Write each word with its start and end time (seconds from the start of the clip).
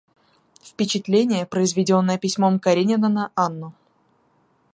Впечатление, 0.63 1.45
произведенное 1.45 2.17
письмом 2.17 2.59
Каренина 2.59 3.07
на 3.07 3.31
Анну. 3.35 3.71